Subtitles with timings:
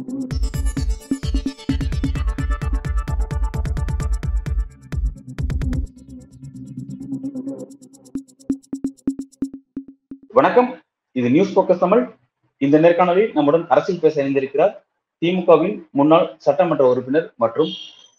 [0.00, 0.28] வணக்கம்.
[11.12, 12.08] இது news focus Tamil.
[12.58, 14.72] இந்த நேர்காணலில் நம்முடன் அரசியல் பேச இணைந்திருக்கிறார்
[15.20, 17.68] திமுகவின் முன்னாள் சட்டமன்ற உறுப்பினர் மற்றும்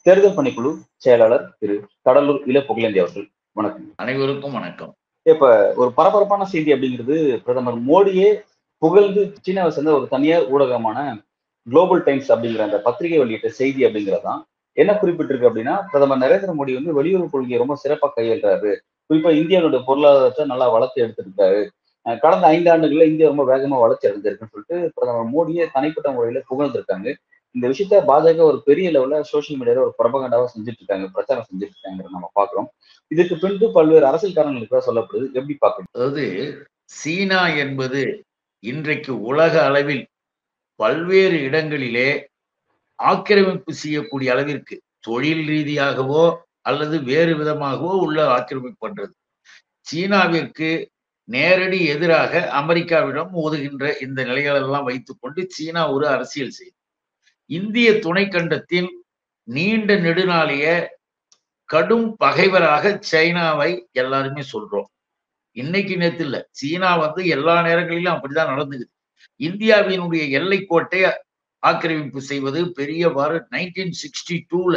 [0.02, 3.32] தேர்தல் பணிக்குழு செயலாளர் திரு கடலூர் இள புகழேந்தி அவர்கள்.
[3.52, 3.94] வணக்கம்.
[3.96, 4.94] அனைவருக்கும் வணக்கம்.
[5.24, 8.42] இப்ப ஒரு பரபரப்பான செய்தி அப்படிங்கிறது பிரதமர் மோடியே
[8.78, 11.30] புகழ்ந்து சீனாவை சேர்ந்த ஒரு தனியார் ஊடகமான
[11.68, 14.42] குளோபல் டைம்ஸ் அப்படிங்கிற அந்த பத்திரிகை வெளியிட்ட செய்தி அப்படிங்கிறதான்
[14.78, 18.72] என்ன குறிப்பிட்டிருக்கு அப்படின்னா பிரதமர் நரேந்திர மோடி வந்து வெளியுறவு கொள்கையை ரொம்ப சிறப்பாக கையாளுறாரு.
[19.10, 21.62] குறிப்பா இந்தியாவுடைய பொருளாதாரத்தை நல்லா வளர்த்து எடுத்திருக்காரு.
[22.06, 27.08] கடந்த ஐந்து ஆண்டுகள்ல இந்தியா ரொம்ப வேகமா வளர்ச்சி அடைஞ்சிருக்குன்னு சொல்லிட்டு பிரதமர் மோடியே தனிப்பட்ட முறையில புகழ்ந்திருக்காங்க.
[27.56, 32.04] இந்த விஷயத்த பாஜக ஒரு பெரிய லெவல்ல சோசியல் மீடியால ஒரு பிரபகண்டாவா செஞ்சுட்டு இருக்காங்க பிரச்சாரம் செஞ்சுட்டு இருக்காங்க
[32.16, 32.68] நம்ம பாக்குறோம்.
[33.12, 35.26] இதுக்கு பின்பு பல்வேறு அரசியல் காரணங்களுக்கு சொல்லப்படுது.
[35.40, 36.26] எப்படி பாக்குறோம் அதாவது
[37.00, 38.02] சீனா என்பது
[38.64, 40.04] இன்றைக்கு உலக அளவில்
[40.82, 42.10] பல்வேறு இடங்களிலே
[43.00, 46.24] ஆக்கிரமிப்பு செய்யக்கூடிய அளவிற்கு தொழில் ரீதியாகவோ
[46.62, 49.14] அல்லது வேறு விதமாகவோ உள்ள ஆக்கிரமிப்பு பண்றது.
[49.88, 50.70] சீனாவிற்கு
[51.30, 56.80] நேரடி எதிராக அமெரிக்காவிடம் மோதுகின்ற இந்த நிலைகளெல்லாம் வைத்துக்கொண்டு சீனா ஒரு அரசியல் செய்யும்
[57.50, 58.90] இந்திய துணை கண்டத்தில்
[59.48, 60.66] நீண்ட நெடுநாளைய
[61.70, 64.90] கடும் பகைவராக சைனாவை எல்லாருமே சொல்றோம்.
[65.58, 66.38] இன்னைக்கு நேத்து இல்ல.
[66.52, 68.94] சீனா வந்து எல்லா நேரங்களிலும் அப்படிதான் நடந்துக்குது.
[69.42, 71.02] இந்தியாவினுடைய எல்லை கோட்டை
[71.64, 74.76] ஆக்கிரமிப்பு செய்வது பெரியவாறு நைன்டீன் சிக்ஸ்டி டூல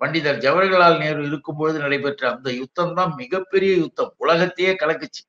[0.00, 4.12] பண்டிதர் ஜவஹர்லால் நேரு இருக்கும்பொழுது நடைபெற்ற அந்த யுத்தம் தான் மிகப்பெரிய யுத்தம்.
[4.16, 5.22] உலகத்தையே கலக்குச்சு.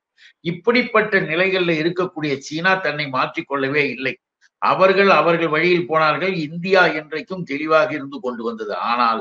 [0.44, 4.14] இப்படிப்பட்ட நிலைகள்ல இருக்கக்கூடிய சீனா தன்னை மாற்றிக்கொள்ளவே இல்லை.
[4.62, 6.34] அவர்கள் அவர்கள் வழியில் போனார்கள்.
[6.46, 8.74] இந்தியா என்றைக்கும் தெளிவாக இருந்து கொண்டு வந்தது.
[8.90, 9.20] ஆனால்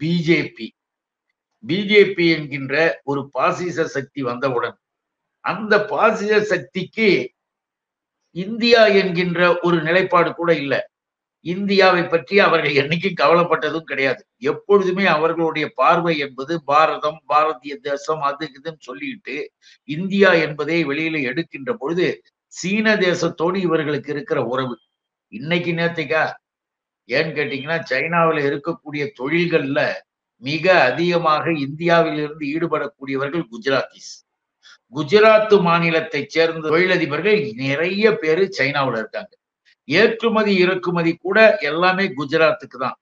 [0.00, 0.68] பிஜேபி
[1.64, 4.76] பிஜேபி என்கின்ற ஒரு பாசிச சக்தி வந்தவுடன்
[5.44, 7.08] அந்த பாசிச சக்திக்கு
[8.36, 10.80] இந்தியா என்கின்ற ஒரு நிலைப்பாடு கூட இல்லை.
[11.46, 14.22] இந்தியாவை பற்றி அவர்கள் என்னைக்கும் கவலைப்பட்டதும் கிடையாது.
[14.50, 19.36] எப்பொழுதுமே அவர்களுடைய பார்வை என்பது பாரதம் பாரதிய தேசம் அது இதுன்னு சொல்லிட்டு
[19.88, 22.08] இந்தியா என்பதை வெளியில எடுக்கின்ற பொழுது
[22.46, 24.76] சீன தேசத்தோடு இவர்களுக்கு இருக்கிற உறவு.
[25.32, 26.24] இன்னைக்கு நேத்துக்கா
[27.08, 29.80] ஏன்னு கேட்டீங்கன்னா சைனாவில் இருக்கக்கூடிய தொழில்கள்ல
[30.42, 34.12] மிக அதிகமாக இந்தியாவில் இருந்து ஈடுபடக்கூடியவர்கள் குஜராத்திஸ்.
[34.92, 39.32] குஜராத் மாநிலத்தை சேர்ந்த தொழிலதிபர்கள் நிறைய பேரு சைனாவில் இருக்காங்க.
[39.88, 42.96] ஏற்றுமதி இறக்குமதி கூட எல்லாமே குஜராத்துக்கு தான்.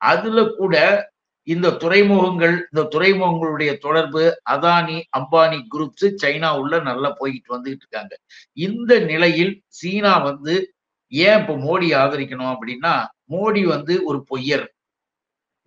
[0.00, 0.74] அதுல கூட
[1.48, 8.14] இந்த துறைமுகங்கள் இந்த துறைமுகங்களுடைய தொடர்பு அதானி அம்பானி குரூப்ஸ் சைனா உள்ள நல்லா போய்கிட்டு வந்துகிட்டு இருக்காங்க.
[8.58, 10.54] இந்த நிலையில் சீனா வந்து
[11.12, 12.94] ஏன் இப்ப மோடி ஆதரிக்கணும் அப்படின்னா
[13.32, 14.66] மோடி வந்து ஒரு பொய்யர்.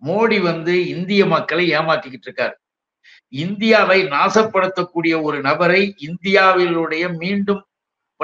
[0.02, 2.54] மோடி வந்து இந்திய மக்களை ஏமாத்திக்கிட்டு இருக்காரு.
[3.30, 7.66] இந்தியாவை நாசப்படுத்தக்கூடிய ஒரு நபரை இந்தியாவிலுடைய மீண்டும்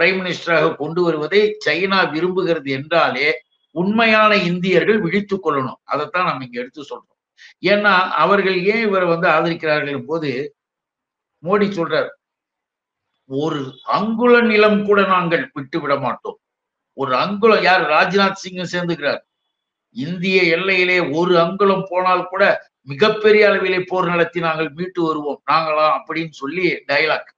[0.00, 5.80] பிரைம் மினிஸ்டராக கொண்டு வருவதை சைனா விரும்புகிறது என்றாலே உண்மையான இந்தியர்கள் விழித்துக் கொள்ளணும்.
[5.84, 7.16] அதைத்தான் நம்ம இங்க எடுத்து சொல்றோம்.
[7.60, 10.56] ஏன்னா அவர்கள் ஏன் இவரை வந்து ஆதரிக்கிறார்கள் போது
[11.42, 12.08] மோடி சொல்றார்
[13.24, 16.38] ஒரு அங்குல நிலம் கூட நாங்கள் விட்டு விட மாட்டோம்.
[16.92, 17.82] ஒரு அங்குலம் யார்?
[17.82, 19.20] ராஜ்நாத் சிங்கும் சேர்ந்துக்கிறார்.
[19.90, 25.42] இந்திய எல்லையிலே ஒரு அங்குலம் போனால் கூட மிகப்பெரிய அளவிலே போர் நடத்தி நாங்கள் மீட்டு வருவோம்.
[25.50, 27.28] நாங்களாம் அப்படின்னு சொல்லி டைலாக்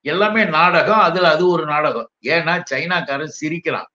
[0.00, 0.98] எல்லாமே நாடகம்.
[0.98, 2.10] அதுல அது ஒரு நாடகம்.
[2.22, 3.90] ஏன்னா சைனாக்காரன் சிரிக்கிறான்.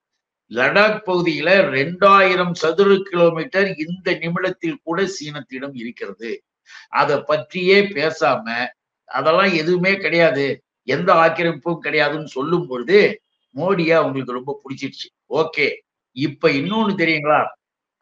[0.49, 6.43] லடாக் பகுதியில ரெண்டாயிரம் சதுர கிலோமீட்டர் இந்த நிமிடத்தில் கூட சீனத்திடம் இருக்கிறது.
[6.89, 8.67] அதை பற்றியே பேசாம
[9.05, 10.63] அதெல்லாம் எதுவுமே கிடையாது.
[10.83, 13.21] எந்த ஆக்கிரமிப்பும் கிடையாதுன்னு சொல்லும் பொழுது
[13.55, 15.07] மோடியா அவங்களுக்கு ரொம்ப பிடிச்சிருச்சு.
[15.29, 15.73] ஓகே.
[16.11, 17.45] இப்ப இன்னொன்னு தெரியுங்களா?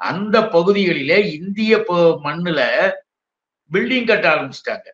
[0.02, 1.84] அந்த பகுதிகளிலே இந்திய
[2.24, 2.92] மண்ணுல
[3.72, 4.88] பில்டிங் கட்ட ஆரம்பிச்சிட்டாங்க.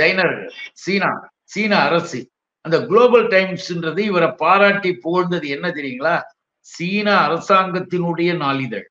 [0.00, 2.30] சைனர்கள் சீனா சீன அரசு.
[2.60, 6.22] அந்த குளோபல் டைம்ஸ்ன்றது இவரை பாராட்டி புகழ்ந்தது என்ன தெரியுங்களா?
[6.60, 8.90] சீன அரசாங்கத்தினுடைய நாளிதழ்.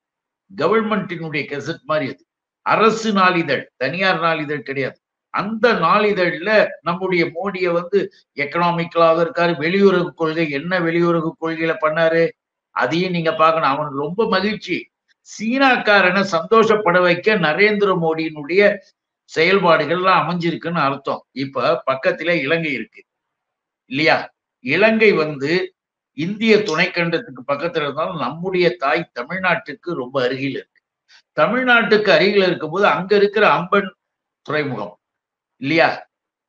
[0.57, 2.25] கவர்மெண்டினுடைய கெசட் மாதிரி அது.
[2.61, 4.99] அரசு நாளிதழ் தனியார் நாளிதழ் கிடையாது.
[5.29, 9.53] அந்த நாளிதழ்ல நம்முடைய மோடிய வந்து எக்கனாமிக்கலாக இருக்காரு.
[9.59, 12.29] வெளியுறவு கொள்கை என்ன வெளியுறவு கொள்கையில பண்ணாரு?
[12.69, 13.69] அதையும் நீங்க பார்க்கணும்.
[13.69, 14.88] அவனுக்கு ரொம்ப மகிழ்ச்சி.
[15.21, 18.77] சீனாக்காரனை சந்தோஷப்பட வைக்க நரேந்திர மோடியினுடைய
[19.35, 21.25] செயல்பாடுகள்லாம் அமைஞ்சிருக்குன்னு அர்த்தம்.
[21.31, 23.05] இப்ப பக்கத்திலே இலங்கை இருக்கு.
[23.85, 24.33] இல்லையா?
[24.59, 25.75] இலங்கை வந்து
[26.13, 30.81] இந்திய துணைக்கண்டத்துக்கு பக்கத்துல இருந்தாலும் நம்முடைய தாய் தமிழ்நாட்டுக்கு ரொம்ப அருகில் இருக்கு.
[31.39, 33.89] தமிழ்நாட்டுக்கு அருகில் இருக்கும்போது அங்க இருக்கிற அம்பன்
[34.41, 34.99] துறைமுகம்.
[35.57, 36.07] இல்லையா?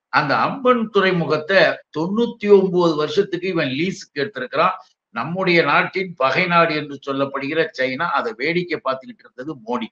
[0.09, 1.57] அந்த அம்பன் துறைமுகத்தை
[1.99, 4.73] தொண்ணூத்தி ஒன்பது வருஷத்துக்கு இவன் லீஸுக்கு எடுத்திருக்கிறான்.
[5.15, 9.89] நம்முடைய நாட்டின் பகை நாடு என்று சொல்லப்படுகிற சைனா அதை வேடிக்கை பார்த்துக்கிட்டு இருந்தது மோடி.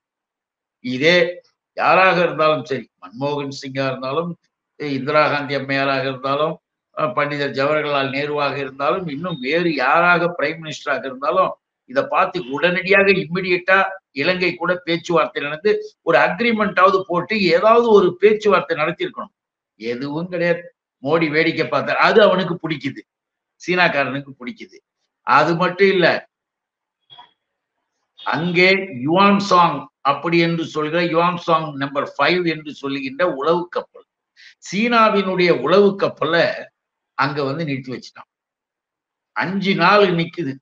[0.85, 1.17] இதே
[1.77, 4.31] யாராக இருந்தாலும் சரி மன்மோகன் சிங்கா இருந்தாலும்
[4.81, 6.55] இந்திரா காந்தி அம்மையாராக இருந்தாலும்
[6.97, 11.53] பண்டிதர் ஜவஹர்லால் நேருவாக இருந்தாலும் இன்னும் வேறு யாராக பிரைம் மினிஸ்டராக இருந்தாலும்
[11.91, 13.79] இதை பார்த்து உடனடியாக இம்மிடியட்டா
[14.13, 15.71] இலங்கை கூட பேச்சுவார்த்தை நடந்து
[16.03, 19.35] ஒரு அக்ரிமெண்டாவது போட்டு ஏதாவது ஒரு பேச்சுவார்த்தை நடத்தியிருக்கணும்.
[19.81, 20.63] எதுவும் கிடையாது.
[21.03, 22.01] மோடி வேடிக்கை பார்த்தார்.
[22.07, 23.01] அது அவனுக்கு பிடிக்குது.
[23.63, 24.77] சீனாக்காரனுக்கு பிடிக்குது.
[25.29, 26.07] அது மட்டும் இல்ல
[28.21, 28.71] அங்கே
[29.07, 29.79] யுவான் சாங்
[30.11, 34.07] அப்படி என்று சொல்கிற யுவான் சாங் நம்பர் ஃபைவ் என்று சொல்லுகின்ற உளவு கப்பல்.
[34.69, 36.45] சீனாவினுடைய உளவு கப்பலை
[37.19, 38.29] அங்க வந்து நிறுத்தி வச்சுட்டான்.
[39.37, 40.53] அஞ்சு நாள் நிக்குது.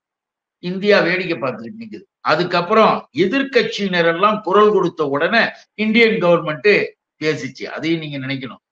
[0.65, 2.05] இந்தியா வேடிக்கை பார்த்துக்கிட்டு நிக்குது.
[2.21, 5.43] அதுக்கப்புறம் எதிர்கட்சியினர் எல்லாம் குரல் கொடுத்த உடனே
[5.85, 6.73] இந்தியன் கவர்மெண்ட்
[7.21, 7.65] பேசிச்சு.
[7.77, 8.63] அதையும் நீங்க நினைக்கணும்.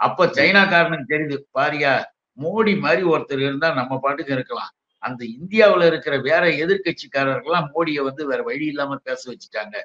[0.00, 1.36] அப்ப சைனாக்காரனுக்கு தெரியுது.
[1.58, 1.92] பாரியா
[2.38, 4.72] மோடி மாதிரி ஒருத்தர் இருந்தா நம்ம பாட்டுக்கு இருக்கலாம்.
[5.06, 9.76] அந்த இந்தியாவுல இருக்கிற வேற எதிர்கட்சிக்காரர்கள்லாம் மோடியை வந்து வேற வழி இல்லாம பேச வச்சுட்டாங்க.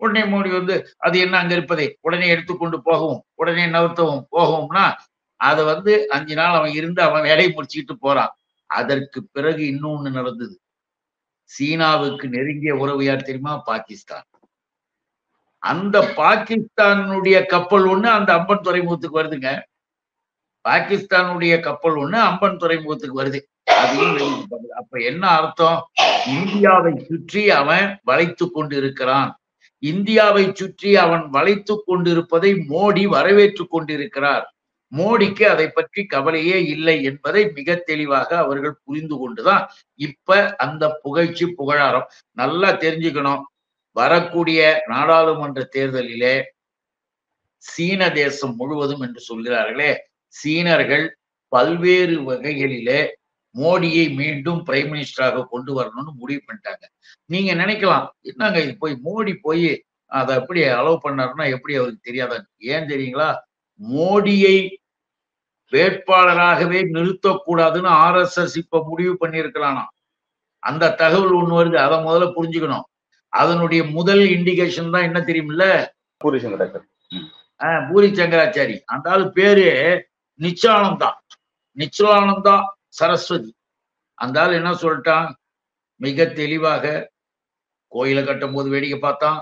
[0.00, 1.86] உடனே மோடி வந்து அது என்ன அங்க இருப்பதை?
[2.00, 4.86] உடனே எடுத்துக்கொண்டு போகவும் உடனே நவர்த்தவும் போகும்னா
[5.40, 8.32] அதை வந்து அஞ்சு நாள் அவன் இருந்து அவன் வேலையை முடிச்சுக்கிட்டு போறான்.
[8.70, 10.54] அதற்கு பிறகு இன்னொன்னு நடந்தது.
[11.50, 13.52] சீனாவுக்கு நெருங்கிய உறவு யார் தெரியுமா?
[13.58, 14.26] பாகிஸ்தான்.
[15.62, 19.50] அந்த பாகிஸ்தானுடைய கப்பல் ஒண்ணு அந்த அம்பன் துறைமுகத்துக்கு வருதுங்க.
[20.64, 23.40] பாகிஸ்தானுடைய கப்பல் ஒண்ணு அம்பன் துறைமுகத்துக்கு வருது.
[23.86, 24.36] அதையும்.
[24.80, 25.78] அப்ப என்ன அர்த்தம்?
[26.36, 29.32] இந்தியாவை சுற்றி அவன் வளைத்து கொண்டு இருக்கிறான்
[29.82, 34.44] இந்தியாவை சுற்றி அவன் வளைத்து கொண்டிருப்பதை மோடி வரவேற்றுக் கொண்டிருக்கிறார்.
[34.92, 39.64] மோடிக்கு அதை பற்றி கவலையே இல்லை என்பதை மிக தெளிவாக அவர்கள் புரிந்து கொண்டுதான்
[40.00, 43.42] இப்ப அந்த புகழ்ச்சி புகழாரம் நல்லா தெரிஞ்சுக்கணும்.
[43.96, 46.34] வரக்கூடிய நாடாளுமன்ற தேர்தலிலே
[47.64, 49.92] சீன தேசம் முழுவதும் என்று சொல்கிறார்களே
[50.34, 51.06] சீனர்கள்
[51.52, 53.00] பல்வேறு வகைகளிலே
[53.56, 56.84] மோடியை மீண்டும் பிரைம் மினிஸ்டராக கொண்டு வரணும்னு முடிவு பண்ணிட்டாங்க.
[57.24, 59.68] நீங்க நினைக்கலாம் என்னங்க இது போய் மோடி போய்
[60.12, 62.36] அதை எப்படி அலோவ் பண்ணாருன்னா எப்படி அவருக்கு தெரியாதா?
[62.58, 63.28] ஏன் தெரியுங்களா?
[63.80, 64.56] மோடியை
[65.72, 69.84] வேட்பாளராகவே நிறுத்தக்கூடாதுன்னு ஆர்எஸ்எஸ் இப்ப முடிவு பண்ணியிருக்கலானா
[70.62, 72.86] அந்த தகவல் ஒண்ணு வருது அதை முதல்ல புரிஞ்சுக்கணும்.
[73.32, 75.64] அதனுடைய முதல் இண்டிகேஷன் தான் என்ன தெரியுமில்ல?
[76.20, 76.84] பூரி சங்கர் டாக்டர்
[77.60, 78.76] ஆஹ் பூரி சங்கராச்சாரி.
[78.84, 79.66] அந்த ஆளு பேரு
[80.40, 81.10] நிச்சயானந்தா
[81.76, 82.56] நிச்சலானந்தா
[82.98, 83.50] சரஸ்வதி.
[84.18, 85.28] அந்த ஆள் என்ன சொல்லிட்டான்?
[86.00, 86.84] மிக தெளிவாக
[87.92, 89.38] கோயிலை கட்டும் போது வேடிக்கை பார்த்தான்.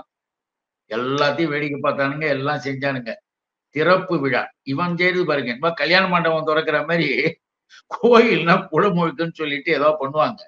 [0.91, 3.11] எல்லாத்தையும் வேடிக்கை பார்த்தானுங்க எல்லாம் செஞ்சானுங்க.
[3.75, 4.41] திறப்பு விழா.
[4.73, 7.07] இவன் செய்து பாருங்க கல்யாண மண்டபம் திறக்கிற மாதிரி
[7.95, 10.41] கோயில்னா குளமுழுக்குன்னு சொல்லிட்டு ஏதோ பண்ணுவாங்க.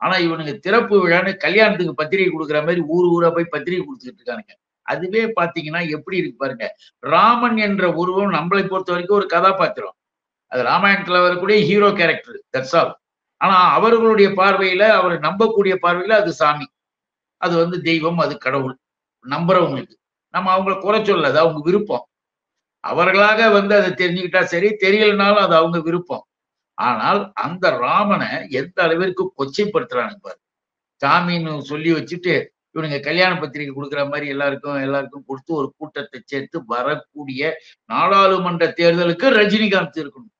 [0.00, 4.52] ஆனா இவனுங்க திறப்பு விழான்னு கல்யாணத்துக்கு பத்திரிகை கொடுக்குற மாதிரி ஊர் ஊரா போய் பத்திரிகை கொடுத்துட்டு இருக்கானுங்க.
[4.86, 6.66] அதுவே பாத்தீங்கன்னா எப்படி இருக்கு பாருங்க
[7.12, 9.96] ராமன் என்ற உருவம் நம்மளை பொறுத்த வரைக்கும் ஒரு கதாபாத்திரம்.
[10.54, 12.92] அது ராமாயணத்துல வரக்கூடிய ஹீரோ கேரக்டர் தட்ஸ் ஆல்
[13.40, 16.66] ஆனா அவர்களுடைய பார்வையில அவர் நம்பக்கூடிய பார்வையில அது சாமி.
[17.40, 18.76] அது வந்து தெய்வம் அது கடவுள்.
[19.24, 19.96] நம்புறவங்களுக்கு.
[20.34, 22.04] நம்ம அவங்கள குறை சொல்ல அது அவங்க விருப்பம்.
[22.84, 26.24] அவர்களாக வந்து அதை தெரிஞ்சுக்கிட்டா சரி தெரியலனாலும் அது அவங்க விருப்பம்.
[26.78, 30.40] ஆனால் அந்த ராமனை எந்த அளவிற்கு கொச்சைப்படுத்துறானுங்க பாரு.
[31.00, 32.34] சாமின்னு சொல்லி வச்சுட்டு
[32.74, 37.42] இவனுங்க கல்யாண பத்திரிகை கொடுக்குற மாதிரி எல்லாருக்கும் எல்லாருக்கும் கொடுத்து ஒரு கூட்டத்தை சேர்த்து வரக்கூடிய
[37.84, 40.33] நாடாளுமன்ற தேர்தலுக்கு ரஜினிகாந்த் இருக்கணும்.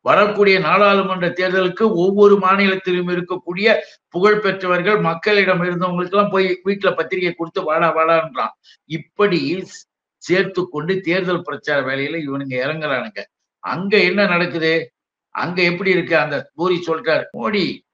[0.00, 3.68] வரக்கூடிய நாடாளுமன்ற தேர்தலுக்கு ஒவ்வொரு மாநிலத்திலும் இருக்கக்கூடிய
[4.08, 8.54] புகழ் பெற்றவர்கள் மக்களிடம் இருந்தவங்களுக்கு எல்லாம் போய் வீட்டுல பத்திரிகை கொடுத்து வாடா வாடான்றான்.
[8.84, 9.40] இப்படி
[10.22, 13.20] சேர்த்து கொண்டு தேர்தல் பிரச்சார வேலையில இவனுங்க இறங்குறானுங்க.
[13.64, 14.72] அங்க என்ன நடக்குது?
[15.34, 16.16] அங்க எப்படி இருக்கு?
[16.18, 17.86] அந்த பூரி சொல்றாரு மோடி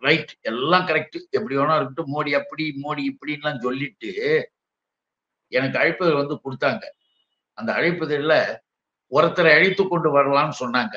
[0.00, 4.10] ரைட் எல்லாம் கரெக்ட் எப்படி வேணா இருக்கட்டும் மோடி அப்படி மோடி இப்படின்லாம் சொல்லிட்டு
[5.52, 6.84] எனக்கு அழைப்புதல் வந்து கொடுத்தாங்க.
[7.58, 8.34] அந்த அழைப்புதல்ல
[9.12, 10.94] ஒருத்தரை அழித்து கொண்டு வரலாம்னு சொன்னாங்க.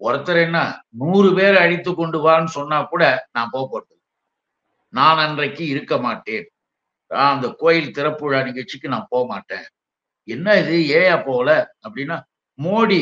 [0.00, 0.58] ஒருத்தர் என்ன
[1.00, 3.94] நூறு பேரை அழித்து கொண்டு வான்னு சொன்னா கூட நான் போக போறது
[4.94, 6.46] நான் அன்றைக்கு இருக்க மாட்டேன்.
[7.10, 9.66] அந்த கோயில் திறப்புழா நிகழ்ச்சிக்கு நான் போக மாட்டேன்.
[10.28, 11.50] என்ன இது ஏயா போகல?
[11.86, 12.16] அப்படின்னா
[12.58, 13.00] மோடி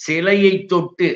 [0.00, 1.08] சிலையை தொட்டு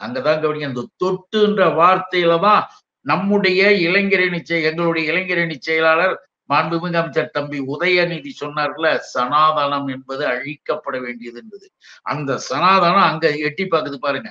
[0.00, 2.62] அங்கதான் கவனிங்க அந்த தொட்டுன்ற வார்த்தையில தான்
[3.06, 6.14] நம்முடைய இளைஞரணி எங்களுடைய இளைஞரணி செயலாளர்
[6.52, 11.66] மாண்புமிகு அமைச்சர் தம்பி உதயநிதி சொன்னார்ல சனாதனம் என்பது அழிக்கப்பட வேண்டியது என்பது.
[12.12, 14.30] அந்த சனாதனம் அங்க எட்டி பாக்குது பாருங்க.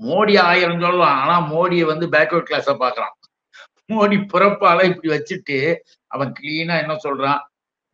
[0.00, 3.14] மோடி ஆயிரம் சொல்லலாம் ஆனா மோடியை வந்து பேக்வர்ட் கிளாஸ பாக்குறான்
[3.92, 5.56] மோடி பிறப்பால இப்படி வச்சுட்டு
[6.10, 7.40] அவன் கிளீனா என்ன சொல்றான்?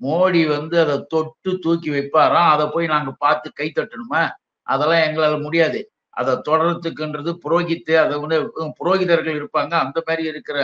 [0.01, 4.23] மோடி வந்து அதை தொட்டு தூக்கி வைப்பாராம் அதை போய் நாங்க பார்த்து கை தட்டணுமா?
[4.67, 5.81] அதெல்லாம் எங்களால முடியாது.
[6.17, 8.39] அதை தொடரத்துக்குன்றது புரோகித்து அதை வந்து
[8.81, 10.59] புரோகிதர்கள் இருப்பாங்க அந்த மாதிரி இருக்கிற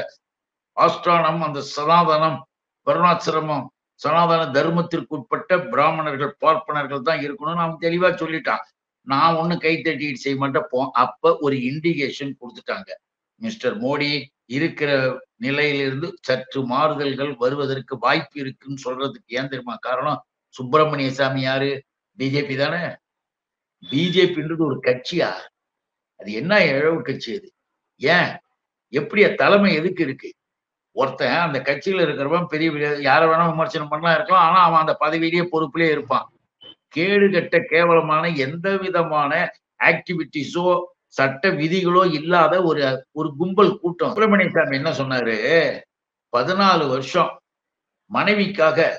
[0.76, 2.38] ஆஸ்ட்ரானம் அந்த சனாதனம்
[2.86, 3.66] வருணாசிரமம்
[4.00, 8.64] சனாதன தர்மத்திற்கு உட்பட்ட பிராமணர்கள் பார்ப்பனர்கள் தான் இருக்கணும்னு அவன் தெளிவா சொல்லிட்டான்.
[9.06, 10.68] நான் ஒண்ணு கை தட்டிட்டு செய்ய மாட்டேன்.
[10.70, 12.90] போ அப்ப ஒரு இண்டிகேஷன் கொடுத்துட்டாங்க.
[13.40, 14.10] மிஸ்டர் மோடி
[14.56, 14.90] இருக்கிற
[15.36, 20.20] நிலையிலிருந்து சற்று மாறுதல்கள் வருவதற்கு வாய்ப்பு இருக்குன்னு சொல்றதுக்கு ஏன் தெரியுமா காரணம்?
[20.54, 21.72] சுப்பிரமணிய சாமி யாரு?
[22.18, 22.82] பிஜேபி தானே?
[23.82, 25.30] பிஜேபின்றது ஒரு கட்சியா
[26.20, 27.48] அது என்ன இழவு கட்சி அது?
[28.00, 28.30] ஏன்?
[28.92, 30.28] எப்படிய தலைமை எதுக்கு இருக்கு?
[30.96, 34.48] ஒருத்தன் அந்த கட்சியில இருக்கிறவன் பெரிய பெரிய- யார வேணா விமர்சனம் பண்ணலாம் இருக்கலாம்.
[34.48, 36.32] ஆனா அவன் அந்த பதவியிலேயே பொறுப்பிலே இருப்பான்.
[36.88, 39.50] கேடு கெட்ட கேவலமான எந்த விதமான
[39.84, 44.08] ஆக்டிவிட்டிஸோ சட்ட விதிகளோ இல்லாத ஒரு ஒரு கும்பல் கூட்டம்.
[44.08, 45.80] சுப்பிரமணிய சாமி என்ன சொன்னாரு?
[46.36, 47.40] பதினாலு வருஷம்
[48.14, 48.90] மனைவிக்காக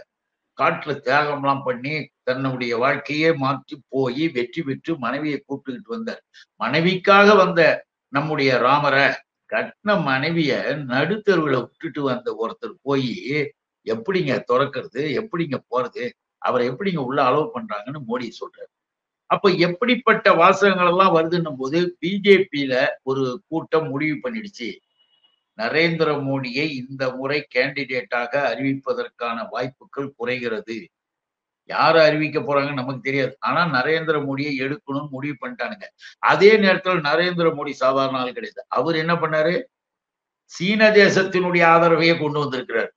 [0.61, 6.21] காட்டுல தியாகம்லாம் பண்ணி தன்னுடைய வாழ்க்கையே மாற்றி போய் வெற்றி பெற்று மனைவியை கூப்பிட்டுக்கிட்டு வந்தார்.
[6.63, 9.07] மனைவிக்காக வந்த நம்முடைய ராமரை
[9.53, 10.51] கட்டின மனைவிய
[10.87, 13.11] நடுத்தருவுல விட்டுட்டு வந்த ஒருத்தர் போய்
[13.85, 15.03] எப்படிங்க திறக்கிறது?
[15.21, 16.09] எப்படிங்க போறது?
[16.37, 18.73] அவரை எப்படிங்க உள்ள அலோவ் பண்றாங்கன்னு மோடி சொல்றாரு.
[19.25, 24.69] அப்ப எப்படிப்பட்ட வாசகங்கள் எல்லாம் வருதுன்னும் போது பிஜேபியில ஒரு கூட்டம் முடிவு பண்ணிடுச்சு.
[25.57, 30.87] நரேந்திர மோடியை இந்த முறை கேண்டிடேட்டாக அறிவிப்பதற்கான வாய்ப்புகள் குறைகிறது.
[31.69, 33.37] யார் அறிவிக்க போறாங்கன்னு நமக்கு தெரியாது.
[33.39, 35.85] ஆனா நரேந்திர மோடியை எடுக்கணும்னு முடிவு பண்ணிட்டானுங்க.
[36.19, 38.65] அதே நேரத்தில் நரேந்திர மோடி சாதாரண ஆள் கிடையாது.
[38.67, 39.55] அவர் என்ன பண்ணாரு?
[40.51, 42.91] சீன தேசத்தினுடைய ஆதரவையே கொண்டு வந்திருக்கிறார்.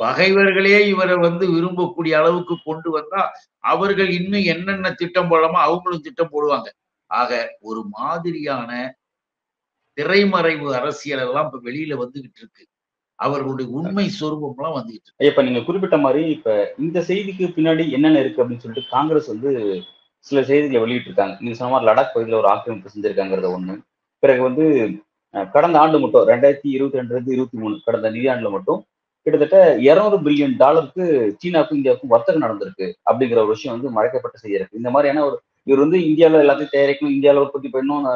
[0.00, 3.22] பகைவர்களே இவரை வந்து விரும்பக்கூடிய அளவுக்கு கொண்டு வந்தா
[3.64, 6.68] அவர்கள் இன்னும் என்னென்ன திட்டம் போடலாமோ அவங்களும் திட்டம் போடுவாங்க.
[7.10, 8.98] ஆக ஒரு மாதிரியான
[9.98, 12.62] திரைமறைவு அரசியல் எல்லாம் இப்ப வெளியில வந்துகிட்டு இருக்கு.
[13.20, 18.42] அவர்களுடைய உண்மை சொரூபம் எல்லாம் வந்துகிட்டு இப்ப நீங்க குறிப்பிட்ட மாதிரி இப்ப இந்த செய்திக்கு பின்னாடி என்னென்ன இருக்கு
[18.42, 19.50] அப்படின்னு சொல்லிட்டு காங்கிரஸ் வந்து
[20.26, 23.74] சில செய்திகளை வெளியிட்டு இருக்காங்க நீங்க சொன்ன மாதிரி லடாக் பகுதியில் ஒரு ஆக்கிரமிப்பு செஞ்சிருக்காங்கிறத ஒண்ணு.
[24.22, 24.64] பிறகு வந்து
[25.52, 28.80] கடந்த ஆண்டு மட்டும் ரெண்டாயிரத்தி இருபத்தி ரெண்டு இருபத்தி மூணு கடந்த நிதியாண்டுல மட்டும்
[29.26, 29.58] கிட்டத்தட்ட
[29.88, 31.04] இருநூறு பில்லியன் டாலருக்கு
[31.40, 35.36] சீனாவுக்கும் இந்தியாவுக்கும் வர்த்தகம் நடந்திருக்கு அப்படிங்கிற ஒரு விஷயம் வந்து மறைக்கப்பட்ட செய்தி இருக்கு இந்த மாதிரியான ஒரு
[35.68, 38.06] இவர் வந்து இந்தியாவில் எல்லாத்தையும் தயாரிக்கணும் இந்தியாவில் உற்பத்தி பண்ணணும்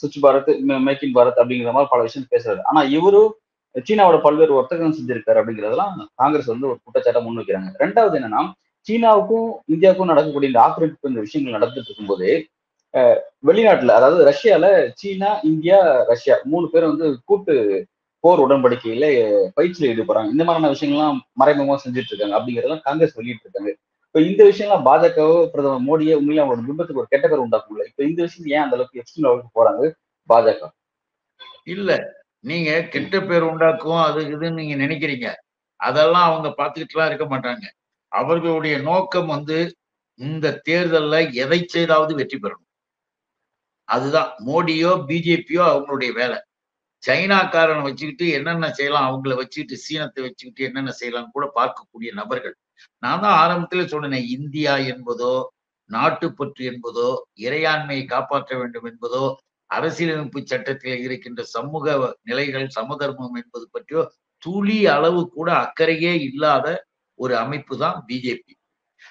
[0.00, 0.50] சுவிட்ச் பாரத்
[0.86, 2.62] மேக் இன் பாரத் அப்படிங்கிற மாதிரி பல விஷயம் பேசுறாரு.
[2.70, 3.30] ஆனா இவரும்
[3.86, 7.70] சீனாவோட பல்வேறு வர்த்தகம் செஞ்சிருக்காரு அப்படிங்கிறதெல்லாம் காங்கிரஸ் வந்து ஒரு குற்றச்சாட்டை முன் வைக்கிறாங்க.
[7.82, 8.42] ரெண்டாவது என்னன்னா
[8.86, 12.28] சீனாவுக்கும் இந்தியாவுக்கும் நடக்கக்கூடிய இந்த ஆக்கிரமிப்பு இந்த விஷயங்கள் நடந்துட்டு இருக்கும்போது
[13.48, 14.66] வெளிநாட்டுல அதாவது ரஷ்யால
[15.00, 15.78] சீனா இந்தியா
[16.10, 17.54] ரஷ்யா மூணு பேர் வந்து கூட்டு
[18.24, 19.06] போர் உடன்படிக்கையில
[19.56, 20.30] பயிற்சியில் ஈடுபடுறாங்க.
[20.34, 23.70] இந்த மாதிரியான விஷயங்கள்லாம் மறைமுகமா செஞ்சுட்டு இருக்காங்க அப்படிங்கிறதெல்லாம் காங்கிரஸ் வெளியிட்டு இருக்காங்க.
[24.08, 27.84] இப்ப இந்த விஷயம்லாம் பாஜகவோ பிரதமர் மோடியே உண்மையில அவங்களோட பிம்பத்துக்கு ஒரு கெட்ட பேர் உண்டாக்கும்ல.
[27.90, 29.82] இப்ப இந்த விஷயம் ஏன் அந்த அளவுக்கு எக்ஸ்ட்ரீம் லெவலுக்கு போறாங்க
[30.30, 30.62] பாஜக?
[31.74, 31.90] இல்ல.
[32.46, 35.28] நீங்க கெட்ட பேர் உண்டாக்கும் அது இதுன்னு நீங்க நினைக்கிறீங்க.
[35.80, 37.64] அதெல்லாம் அவங்க பார்த்துக்கிட்டுலாம் இருக்க மாட்டாங்க.
[38.12, 39.58] அவர்களுடைய நோக்கம் வந்து
[40.20, 42.62] இந்த தேர்தல்ல எதை செய்தாவது வெற்றி பெறணும்.
[43.88, 44.30] அதுதான்.
[44.48, 46.38] மோடியோ பிஜேபியோ அவங்களுடைய வேலை.
[47.02, 52.56] சைனாக்காரனை வச்சுக்கிட்டு என்னென்ன செய்யலாம் அவங்கள வச்சுக்கிட்டு சீனத்தை வச்சுக்கிட்டு என்னென்ன செய்யலாம் கூட பார்க்கக்கூடிய நபர்கள்.
[53.02, 55.34] நான் தான் ஆரம்பத்துல சொன்னேன் இந்தியா என்பதோ
[55.90, 57.08] நாட்டுப்பற்று என்பதோ
[57.46, 59.24] இறையாண்மையை காப்பாற்ற வேண்டும் என்பதோ
[59.70, 61.86] அரசியலமைப்பு சட்டத்தில் இருக்கின்ற சமூக
[62.22, 64.02] நிலைகள் சமதர்மம் என்பது பற்றியோ
[64.42, 66.66] துளி அளவு கூட அக்கறையே இல்லாத
[67.18, 68.52] ஒரு அமைப்பு தான் பிஜேபி.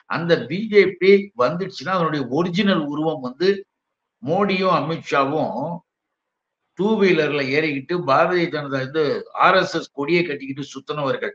[0.09, 1.11] அந்த பிஜேபி
[1.43, 3.49] வந்துடுச்சுன்னா அதனுடைய ஒரிஜினல் உருவம் வந்து
[4.23, 5.57] மோடியும் அமித்ஷாவும்
[6.79, 9.03] டூ வீலர்ல ஏறிக்கிட்டு பாரதிய ஜனதா வந்து
[9.45, 11.33] ஆர்எஸ்எஸ் கொடியை கட்டிக்கிட்டு சுத்தினவர்கள்.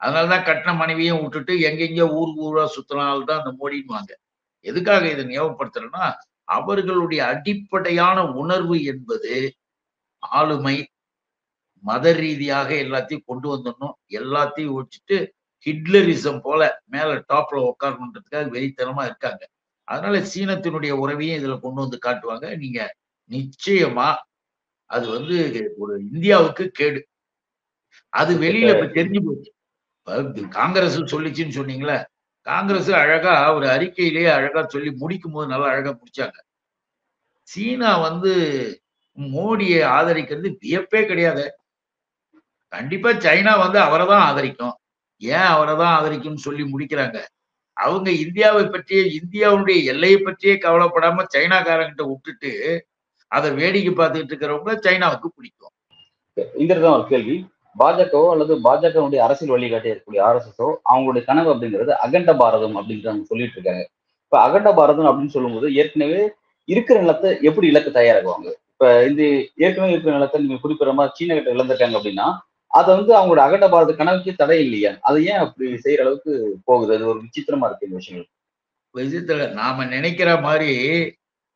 [0.00, 4.12] அதனாலதான் கட்டின மனைவியும் விட்டுட்டு எங்கெங்க ஊர் ஊரா சுத்தினால்தான் அந்த மோடின்வாங்க
[4.66, 6.06] எதுக்காக இதை ஞாபகப்படுத்துறேன்னா
[6.48, 9.32] அவர்களுடைய அடிப்படையான உணர்வு என்பது
[10.22, 10.76] ஆளுமை
[11.84, 13.96] மத ரீதியாக எல்லாத்தையும் கொண்டு வந்துடணும்.
[14.12, 15.16] எல்லாத்தையும் வச்சுட்டு
[15.66, 19.42] ஹிட்லரிசம் போல மேல டாப்ல உட்காரணுன்றதுக்காக வெறித்தனமா இருக்காங்க.
[19.88, 22.46] அதனால சீனத்தினுடைய உறவையும் இதுல கொண்டு வந்து காட்டுவாங்க.
[22.56, 22.80] நீங்க
[23.30, 24.08] நிச்சயமா
[24.90, 25.36] அது வந்து
[25.78, 27.00] ஒரு இந்தியாவுக்கு கேடு.
[28.12, 29.50] அது வெளியில இப்ப தெரிஞ்சு போச்சு.
[30.50, 31.96] காங்கிரஸ் சொல்லிச்சுன்னு சொன்னீங்களே
[32.46, 36.36] காங்கிரஸ் அழகா ஒரு அறிக்கையிலேயே அழகா சொல்லி முடிக்கும் போது நல்லா அழகா முடிச்சாங்க.
[37.48, 38.32] சீனா வந்து
[39.18, 41.44] மோடியை ஆதரிக்கிறது வியப்பே கிடையாது.
[42.72, 44.74] கண்டிப்பா சைனா வந்து அவரை தான் ஆதரிக்கும்.
[45.22, 47.18] ஏன் அவரை தான் ஆதரிக்கும்னு சொல்லி முடிக்கிறாங்க.
[47.76, 52.52] அவங்க இந்தியாவை பற்றிய இந்தியாவுடைய எல்லையை பற்றியே கவலைப்படாம சைனாக்காரங்கிட்ட விட்டுட்டு
[53.32, 55.74] அதை வேடிக்கை பார்த்துக்கிட்டு இருக்கிறவங்க சைனாவுக்கு பிடிக்கும்.
[56.62, 57.36] இந்த ஒரு கேள்வி.
[57.80, 63.56] பாஜகவோ அல்லது பாஜகவுடைய அரசியல் வழிகாட்டி இருக்கக்கூடிய ஆர்எஸ்எஸோ அவங்களுடைய கனவு அப்படிங்கிறது அகண்ட பாரதம் அப்படிங்கிறத அவங்க சொல்லிட்டு
[63.58, 63.82] இருக்காங்க.
[64.26, 66.22] இப்ப அகண்ட பாரதம் அப்படின்னு சொல்லும்போது ஏற்கனவே
[66.68, 68.48] இருக்கிற நிலத்தை எப்படி இலக்கு தயாராகுவாங்க?
[68.72, 69.22] இப்ப இந்த
[69.64, 72.28] ஏற்கனவே இருக்கிற நிலத்தை நீங்க குறிப்பிட மாதிரி சீன கிட்ட இழந்திருக்காங்க அப்படின்னா
[72.70, 74.90] அதை வந்து அவங்களோட அகண்ட பாரத கனவுக்கு தடை இல்லையா?
[75.08, 76.32] அதை ஏன் அப்படி செய்யற அளவுக்கு
[76.68, 76.90] போகுது?
[76.96, 78.30] அது ஒரு விசித்திரமா இருக்கு இந்த விஷயங்கள்.
[78.94, 80.72] விசித்திர நாம நினைக்கிற மாதிரி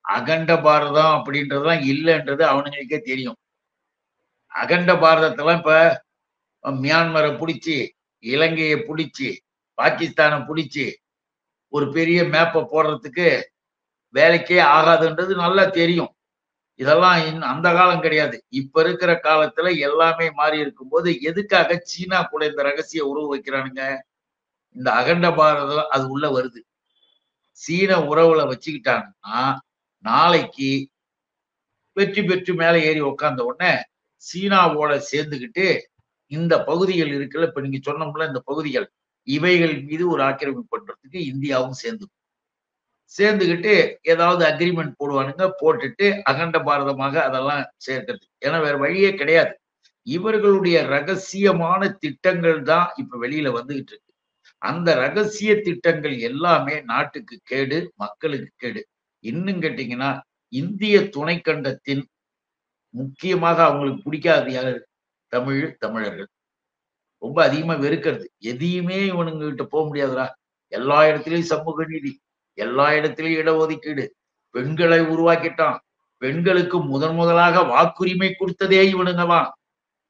[0.05, 3.37] அகண்ட பாரதம் அப்படின்றதுலாம் இல்லைன்றது அவனுங்களுக்கே தெரியும்.
[4.53, 5.75] அகண்ட பாரதத்தெல்லாம் இப்ப
[6.64, 7.76] மியான்மரை பிடிச்சி
[8.25, 9.29] இலங்கையை பிடிச்சி
[9.79, 10.87] பாகிஸ்தானை பிடிச்சி
[11.73, 13.29] ஒரு பெரிய மேப்பை போடுறதுக்கு
[14.14, 16.11] வேலைக்கே ஆகாதுன்றது நல்லா தெரியும்.
[16.81, 18.37] இதெல்லாம் இன் அந்த காலம் கிடையாது.
[18.50, 23.83] இப்ப இருக்கிற காலத்துல எல்லாமே மாறி இருக்கும்போது எதுக்காக சீனா கூட இந்த ரகசிய உறவு வைக்கிறானுங்க?
[24.76, 26.61] இந்த அகண்ட பாரதம் அது உள்ள வருது.
[27.61, 29.40] சீன உறவுல வச்சுக்கிட்டாங்கன்னா
[30.05, 30.71] நாளைக்கு
[31.97, 33.73] வெற்றி பெற்று மேல ஏறி உக்காந்த உடனே
[34.23, 35.67] சீனாவோட சேர்ந்துக்கிட்டு
[36.30, 38.87] இந்த பகுதிகள் இருக்குல்ல இப்ப நீங்க சொன்னோம்ல இந்த பகுதிகள்.
[39.28, 42.04] இவைகள் மீது ஒரு ஆக்கிரமிப்பு பண்றதுக்கு இந்தியாவும் சேர்ந்து
[43.14, 43.72] சேர்ந்துகிட்டு
[44.02, 48.25] ஏதாவது அக்ரிமெண்ட் போடுவானுங்க போட்டுட்டு அகண்ட பாரதமாக அதெல்லாம் சேர்க்கிறது.
[48.46, 49.52] ஏன்னா வேற வழியே கிடையாது.
[50.06, 54.06] இவர்களுடைய ரகசியமான திட்டங்கள் தான் இப்ப வெளியில வந்துகிட்டு இருக்கு.
[54.62, 58.82] அந்த ரகசிய திட்டங்கள் எல்லாமே நாட்டுக்கு கேடு மக்களுக்கு கேடு.
[59.25, 60.10] இன்னும் கேட்டீங்கன்னா
[60.52, 62.04] இந்திய துணைக்கண்டத்தின்
[62.94, 64.46] முக்கியமாக அவங்களுக்கு பிடிக்காத
[65.32, 66.28] தமிழ் தமிழர்கள்.
[67.22, 68.26] ரொம்ப அதிகமா வெறுக்கிறது.
[68.38, 70.26] எதையுமே இவனுங்க கிட்ட போக முடியாதுடா.
[70.72, 72.12] எல்லா இடத்துலயும் சமூக நீதி
[72.58, 74.04] எல்லா இடத்துலயும் இடஒதுக்கீடு.
[74.54, 75.78] பெண்களை உருவாக்கிட்டான்.
[76.22, 79.49] பெண்களுக்கு முதன் முதலாக வாக்குரிமை கொடுத்ததே இவனுங்கலாம்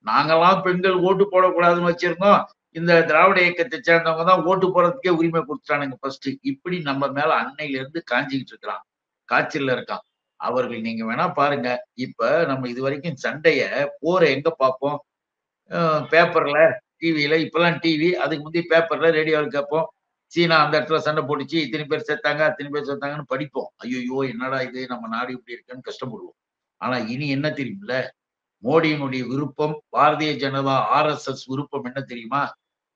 [0.06, 2.40] நாங்கெல்லாம் பெண்கள் ஓட்டு போடக்கூடாதுன்னு வச்சிருந்தோம்.
[2.70, 8.00] இந்த திராவிட இயக்கத்தை சேர்ந்தவங்க தான் ஓட்டு போடுறதுக்கே உரிமை கொடுத்துட்டானுங்க ஃபர்ஸ்ட் இப்படி நம்ம மேல அன்னையில இருந்து
[8.12, 8.82] காஞ்சிக்கிட்டு இருக்கிறான்.
[9.28, 10.02] காய்ச்சல்ல இருக்கான்.
[10.40, 11.68] அவர்கள் நீங்க வேணா பாருங்க.
[11.94, 13.60] இப்ப நம்ம இது வரைக்கும் சண்டைய
[14.00, 14.98] போற எங்க பார்ப்போம்?
[16.12, 16.58] பேப்பர்ல
[17.02, 19.86] டிவியில இப்பெல்லாம் டிவி அதுக்கு முந்தைய பேப்பர்ல ரேடியோவில் கேட்போம்.
[20.32, 23.70] சீனா அந்த இடத்துல சண்டை போட்டுச்சு இத்தனை பேர் செத்தாங்க அத்தனை பேர் செத்தாங்கன்னு படிப்போம்.
[23.76, 24.86] ஐயோ என்னடா இது?
[24.86, 26.36] நம்ம நாடு இப்படி இருக்குன்னு கஷ்டப்படுவோம்.
[26.80, 27.94] ஆனா இனி என்ன தெரியுமில்ல
[28.62, 32.42] மோடியினுடைய விருப்பம் Bharatiya Janata R S S விருப்பம் என்ன தெரியுமா?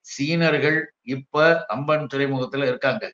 [0.06, 3.04] சீனர்கள் இப்ப அம்பன் துறைமுகத்துல இருக்காங்க.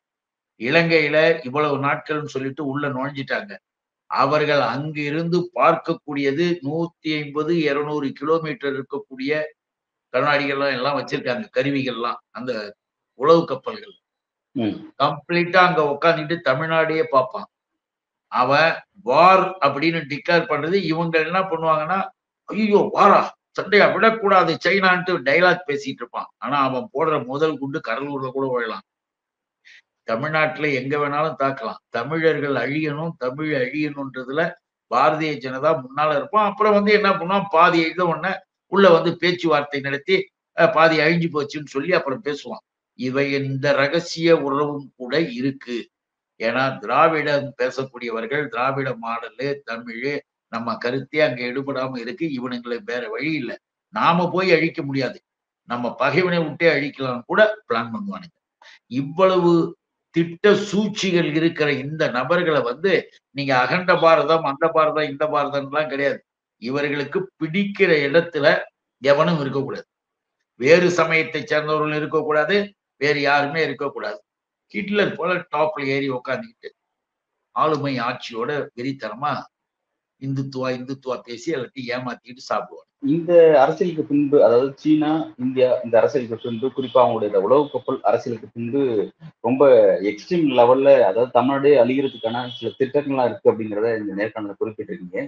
[0.61, 3.53] இலங்கையில இவ்வளவு நாட்கள்னு சொல்லிட்டு உள்ள நுழைஞ்சிட்டாங்க.
[4.11, 9.33] அவர்கள் அங்கிருந்து பார்க்கக்கூடியது நூத்தி ஐம்பது இருநூறு கிலோமீட்டர் இருக்கக்கூடிய
[10.15, 12.53] கண்ணாடிகள்லாம் எல்லாம் வச்சிருக்காங்க கருவிகள்லாம் அந்த
[13.21, 13.95] உளவு கப்பல்கள்.
[15.03, 17.49] கம்ப்ளீட்டா அங்க உட்காந்துட்டு தமிழ்நாடையே பார்ப்பான்.
[18.33, 18.73] அவன்
[19.09, 21.99] வார் அப்படின்னு டிக்ளேர் பண்றது இவங்க என்ன பண்ணுவாங்கன்னா
[22.49, 23.21] ஐயோ வாரா
[23.59, 26.29] சண்டையா விடக்கூடாது சைனான்ட்டு டைலாக் பேசிட்டு இருப்பான்.
[26.45, 28.85] ஆனா அவன் போடுற முதல் குண்டு கடலூர்ல கூட விழலாம்.
[30.11, 31.81] தமிழ்நாட்டுல எங்க வேணாலும் தாக்கலாம்.
[31.97, 34.43] தமிழர்கள் அழியணும் தமிழ் அழியணும்ன்றதுல
[34.91, 36.47] பாரதிய ஜனதா முன்னால இருப்போம்.
[36.51, 38.33] அப்புறம் வந்து என்ன பண்ணுவான் பாதி எழுத உடனே
[38.73, 40.17] உள்ள வந்து பேச்சுவார்த்தை நடத்தி
[40.77, 42.65] பாதி அழிஞ்சு போச்சுன்னு சொல்லி அப்புறம் பேசுவான்
[42.99, 45.77] இவை இந்த ரகசிய உறவும் கூட இருக்கு.
[46.41, 50.05] ஏன்னா திராவிடம் பேசக்கூடியவர்கள் திராவிட மாடலு தமிழ்
[50.53, 52.27] நம்ம கருத்தே அங்க எடுபடாம இருக்கு.
[52.39, 53.57] இவனுங்களுக்கு வேற வழி இல்லை.
[53.95, 55.19] நாம போய் அழிக்க முடியாது.
[55.69, 58.37] நம்ம பகைவனை விட்டே அழிக்கலாம்னு கூட பிளான் பண்ணுவானுங்க.
[59.01, 59.53] இவ்வளவு
[60.15, 62.93] திட்ட சூழ்ச்சிகள் இருக்கிற இந்த நபர்களை வந்து
[63.37, 66.21] நீங்க அகண்ட பாரதம் அந்த பாரதம் இந்த பாரதம்லாம் கிடையாது.
[66.63, 68.47] இவர்களுக்கு பிடிக்கிற இடத்துல
[69.03, 69.87] எவனும் இருக்கக்கூடாது.
[70.61, 72.57] வேறு சமயத்தை சேர்ந்தவர்கள் இருக்கக்கூடாது
[73.01, 74.19] வேறு யாருமே இருக்கக்கூடாது.
[74.75, 76.71] ஹிட்லர் போல டாப்ல ஏறி உக்காந்துக்கிட்டு
[77.57, 79.33] ஆளுமை ஆட்சியோட வெறித்தனமா
[80.23, 83.33] இந்துத்துவா இந்துத்துவா பேசி எல்லாத்தையும் ஏமாத்திட்டு சாப்பிடுவாங்க இந்த
[83.63, 85.11] அரசியலுக்கு பின்பு அதாவது சீனா
[85.45, 88.81] இந்தியா இந்த அரசியலுக்கு பின்பு குறிப்பா அவங்களுடைய உளவு கப்பல் அரசியலுக்கு பின்பு
[89.47, 89.63] ரொம்ப
[90.11, 95.19] எக்ஸ்ட்ரீம் லெவல்ல அதாவது தமிழ்நாடே அழிகிறதுக்கான சில திட்டங்கள்லாம் இருக்கு அப்படிங்கிறத இந்த நேர்காணல குறிப்பிட்டிருக்கீங்க.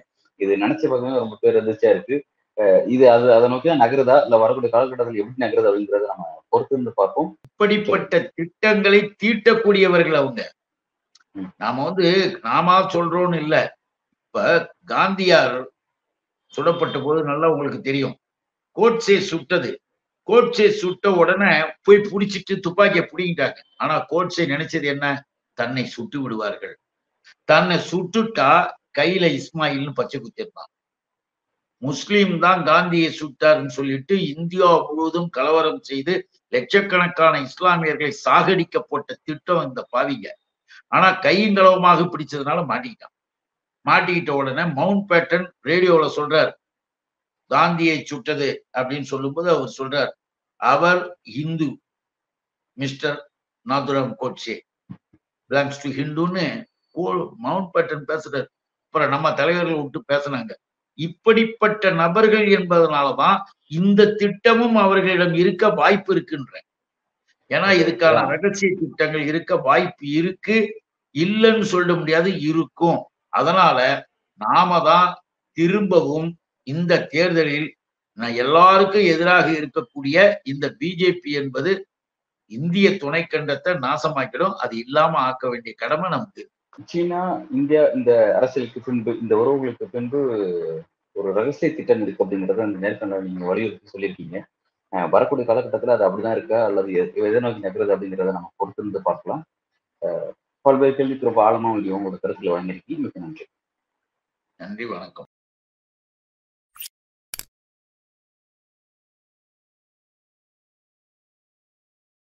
[0.41, 2.17] இது நினைச்ச பக்கமே ரொம்ப பேர் அதிர்ச்சியா இருக்கு
[2.95, 4.17] இது அது அதை நோக்கி தான் நகருதா?
[4.25, 7.29] இல்ல வரக்கூடிய காலகட்டத்தில் எப்படி நகருது அப்படிங்கிறத நம்ம பொறுத்து இருந்து பார்ப்போம்.
[7.49, 10.41] இப்படிப்பட்ட திட்டங்களை தீட்டக்கூடியவர்கள் அவங்க.
[11.63, 12.09] நாம வந்து
[12.49, 13.57] நாமா சொல்றோம்னு இல்ல.
[14.27, 14.43] இப்ப
[14.93, 15.57] காந்தியார்
[16.57, 18.15] சுடப்பட்ட போது நல்லா உங்களுக்கு தெரியும்.
[18.77, 19.71] கோட்ஸே சுட்டது.
[20.29, 23.59] கோட்ஸே சுட்ட உடனே போய் பிடிச்சிட்டு துப்பாக்கியை பிடிங்கிட்டாங்க.
[23.77, 25.07] ஆனா கோட்ஸே நினைச்சது என்ன?
[25.59, 26.75] தன்னை சுட்டு விடுவார்கள்.
[27.45, 28.51] தன்னை சுட்டுட்டா
[28.99, 30.71] கையில இஸ்மாயில்னு பச்சை குத்திருந்தான்
[31.83, 40.29] முஸ்லீம் தான் காந்தியை சுட்டாருன்னு சொல்லிட்டு இந்தியா முழுவதும் கலவரம் செய்து லட்சக்கணக்கான இஸ்லாமியர்களை சாகடிக்கப்பட்ட திட்டம் இந்த பாவிங்க.
[40.89, 43.15] ஆனா கையங்களவமாக பிடிச்சதுனால மாட்டிக்கிட்டான்.
[43.85, 46.53] மாட்டிக்கிட்ட உடனே மவுண்ட் பேட்டன் ரேடியோல சொல்றார்.
[47.51, 50.13] காந்தியை சுட்டது அப்படின்னு சொல்லும்போது அவர் சொல்றார்
[50.57, 51.69] அவர் Hindu
[52.73, 53.31] mister
[53.67, 54.55] Nathuram Godse
[55.51, 56.65] belongs to ஹிந்துன்னு
[57.37, 58.47] Mountbatten பேசுறாரு.
[58.85, 60.53] அப்புறம் நம்ம தலைவர்கள் விட்டு பேசினாங்க.
[60.99, 66.55] இப்படிப்பட்ட நபர்கள் என்பதனாலதான் இந்த திட்டமும் அவர்களிடம் இருக்க வாய்ப்பு இருக்குன்ற.
[67.49, 70.59] ஏன்னா இதுக்கான ரகசிய திட்டங்கள் இருக்க வாய்ப்பு இருக்கு.
[71.15, 73.01] இல்லைன்னு சொல்ல முடியாது இருக்கும்.
[73.33, 73.79] அதனால
[74.41, 75.09] நாம தான்
[75.59, 76.29] திரும்பவும்
[76.67, 77.69] இந்த தேர்தலில்
[78.43, 80.17] எல்லாருக்கும் எதிராக இருக்கக்கூடிய
[80.53, 81.71] இந்த பிஜேபி என்பது
[82.53, 84.55] இந்திய துணைக்கண்டத்தை நாசமாக்கிடும்.
[84.65, 86.43] அது இல்லாம ஆக்க வேண்டிய கடமை நமக்கு.
[86.91, 87.21] சீனா
[87.59, 90.21] இந்தியா இந்த அரசியலுக்கு பின்பு இந்த உறவுகளுக்கு பின்பு
[91.17, 94.39] ஒரு ரகசிய திட்டம் இருக்கு அப்படிங்கறத அந்த நேர்கண்டல் நீங்க வலியுறுத்தி சொல்லியிருக்கீங்க.
[95.15, 96.59] வரக்கூடிய காலகட்டத்தில் அது அப்படிதான் இருக்கா?
[96.69, 96.91] அல்லது
[97.27, 99.43] எதை நோக்கி நகருது அப்படிங்கிறத நம்ம பொறுத்திருந்து பார்க்கலாம்.
[100.63, 103.47] பல்வேறு கேள்விக்கு ரொம்ப ஆழமா உங்களோட கருத்துல வழங்கியிருக்கீங்க மிக நன்றி.
[104.57, 105.27] நன்றி வணக்கம்.